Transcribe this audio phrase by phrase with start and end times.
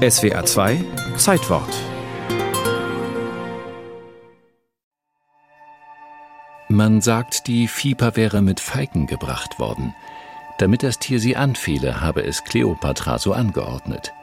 [0.00, 0.82] SWA 2
[1.18, 1.68] Zeitwort
[6.70, 9.94] Man sagt, die Viper wäre mit Feigen gebracht worden.
[10.56, 14.14] Damit das Tier sie anfiele, habe es Kleopatra so angeordnet.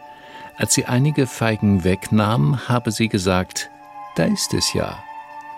[0.56, 3.70] Als sie einige Feigen wegnahm, habe sie gesagt,
[4.16, 4.98] da ist es ja,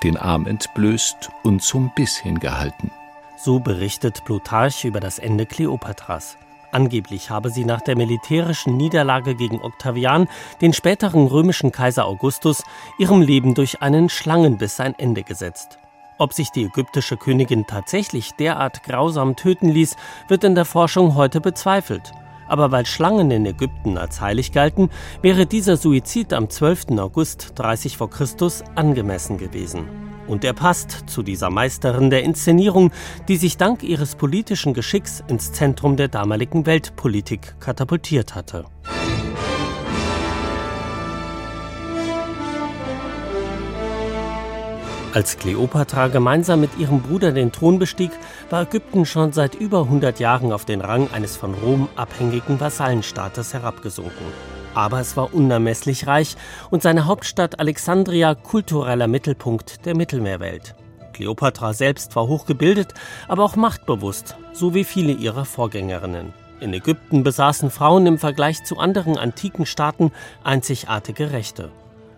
[0.04, 2.92] den Arm entblößt und zum Biss hingehalten.
[3.38, 6.36] So berichtet Plutarch über das Ende Kleopatras.
[6.72, 10.28] Angeblich habe sie nach der militärischen Niederlage gegen Octavian,
[10.62, 12.64] den späteren römischen Kaiser Augustus,
[13.00, 15.80] ihrem Leben durch einen Schlangenbiss ein Ende gesetzt.
[16.20, 19.96] Ob sich die ägyptische Königin tatsächlich derart grausam töten ließ,
[20.28, 22.12] wird in der Forschung heute bezweifelt.
[22.48, 24.90] Aber weil Schlangen in Ägypten als heilig galten,
[25.22, 26.98] wäre dieser Suizid am 12.
[26.98, 28.08] August 30 v.
[28.08, 28.28] Chr.
[28.76, 30.09] angemessen gewesen.
[30.30, 32.92] Und er passt zu dieser Meisterin der Inszenierung,
[33.28, 38.66] die sich dank ihres politischen Geschicks ins Zentrum der damaligen Weltpolitik katapultiert hatte.
[45.12, 48.12] Als Kleopatra gemeinsam mit ihrem Bruder den Thron bestieg,
[48.52, 53.56] war Ägypten schon seit über 100 Jahren auf den Rang eines von Rom abhängigen Vasallenstaates
[53.56, 54.59] herabgesunken.
[54.80, 56.38] Aber es war unermesslich reich
[56.70, 60.74] und seine Hauptstadt Alexandria kultureller Mittelpunkt der Mittelmeerwelt.
[61.12, 62.94] Kleopatra selbst war hochgebildet,
[63.28, 66.34] aber auch machtbewusst, so wie viele ihrer Vorgängerinnen.
[66.62, 70.14] In Ägypten besaßen Frauen im Vergleich zu anderen antiken Staaten
[70.46, 71.72] einzigartige Rechte.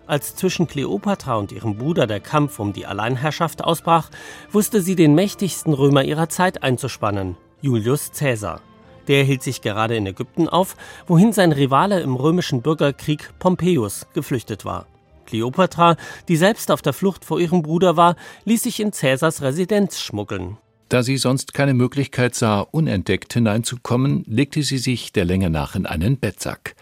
[0.06, 4.08] Als zwischen Kleopatra und ihrem Bruder der Kampf um die Alleinherrschaft ausbrach,
[4.52, 8.60] wusste sie den mächtigsten Römer ihrer Zeit einzuspannen, Julius Caesar.
[9.08, 14.64] Der hielt sich gerade in Ägypten auf, wohin sein Rivale im römischen Bürgerkrieg Pompeius geflüchtet
[14.64, 14.86] war.
[15.26, 15.96] Kleopatra,
[16.28, 20.58] die selbst auf der Flucht vor ihrem Bruder war, ließ sich in Caesars Residenz schmuggeln.
[20.88, 25.86] Da sie sonst keine Möglichkeit sah, unentdeckt hineinzukommen, legte sie sich der Länge nach in
[25.86, 26.74] einen Bettsack.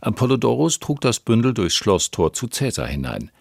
[0.00, 3.32] Apollodorus trug das Bündel durchs Schlosstor zu Cäsar hinein.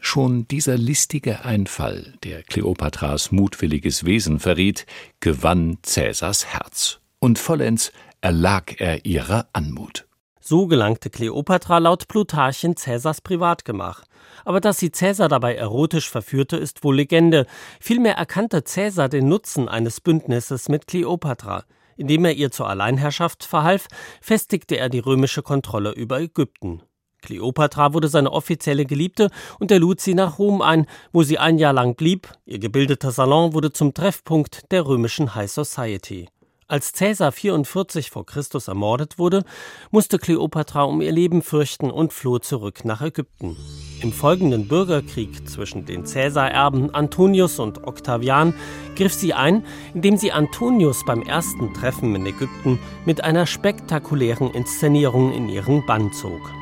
[0.00, 4.86] Schon dieser listige Einfall, der Kleopatras mutwilliges Wesen verriet,
[5.20, 6.98] gewann Cäsars Herz.
[7.20, 7.92] Und vollends
[8.22, 10.06] erlag er ihrer Anmut.
[10.40, 14.04] So gelangte Kleopatra laut Plutarch in Cäsars Privatgemach.
[14.46, 17.46] Aber dass sie Cäsar dabei erotisch verführte, ist wohl Legende.
[17.78, 21.64] Vielmehr erkannte Cäsar den Nutzen eines Bündnisses mit Kleopatra.
[21.96, 23.88] Indem er ihr zur Alleinherrschaft verhalf,
[24.22, 26.82] festigte er die römische Kontrolle über Ägypten.
[27.20, 31.58] Kleopatra wurde seine offizielle Geliebte und er lud sie nach Rom ein, wo sie ein
[31.58, 32.32] Jahr lang blieb.
[32.46, 36.28] Ihr gebildeter Salon wurde zum Treffpunkt der römischen High Society.
[36.70, 39.42] Als Caesar 44 vor Christus ermordet wurde,
[39.90, 43.56] musste Kleopatra um ihr Leben fürchten und floh zurück nach Ägypten.
[44.02, 48.54] Im folgenden Bürgerkrieg zwischen den Caesar-Erben Antonius und Octavian
[48.94, 55.32] griff sie ein, indem sie Antonius beim ersten Treffen in Ägypten mit einer spektakulären Inszenierung
[55.32, 56.52] in ihren Bann zog.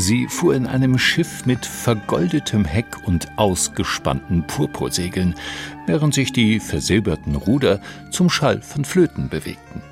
[0.00, 5.34] Sie fuhr in einem Schiff mit vergoldetem Heck und ausgespannten Purpursegeln,
[5.86, 7.80] während sich die versilberten Ruder
[8.12, 9.82] zum Schall von Flöten bewegten.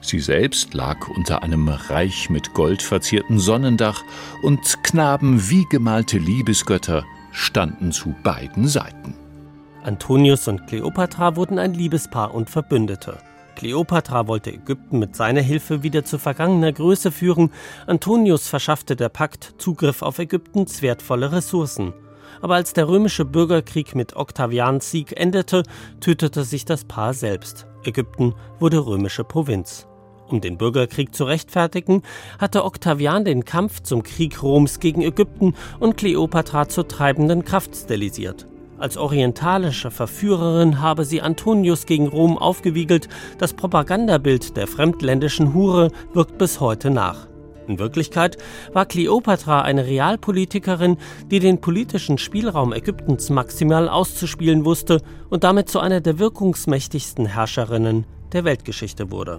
[0.00, 4.02] Sie selbst lag unter einem reich mit Gold verzierten Sonnendach,
[4.42, 9.14] und Knaben wie gemalte Liebesgötter standen zu beiden Seiten.
[9.84, 13.18] Antonius und Kleopatra wurden ein Liebespaar und Verbündete.
[13.54, 17.50] Kleopatra wollte Ägypten mit seiner Hilfe wieder zu vergangener Größe führen,
[17.86, 21.92] Antonius verschaffte der Pakt Zugriff auf Ägyptens wertvolle Ressourcen.
[22.40, 25.62] Aber als der römische Bürgerkrieg mit Octavians Sieg endete,
[26.00, 27.66] tötete sich das Paar selbst.
[27.84, 29.86] Ägypten wurde römische Provinz.
[30.28, 32.02] Um den Bürgerkrieg zu rechtfertigen,
[32.38, 38.46] hatte Octavian den Kampf zum Krieg Roms gegen Ägypten und Kleopatra zur treibenden Kraft stilisiert.
[38.82, 46.36] Als orientalische Verführerin habe sie Antonius gegen Rom aufgewiegelt, das Propagandabild der fremdländischen Hure wirkt
[46.36, 47.28] bis heute nach.
[47.68, 48.38] In Wirklichkeit
[48.72, 50.96] war Kleopatra eine Realpolitikerin,
[51.30, 55.00] die den politischen Spielraum Ägyptens maximal auszuspielen wusste
[55.30, 59.38] und damit zu einer der wirkungsmächtigsten Herrscherinnen der Weltgeschichte wurde.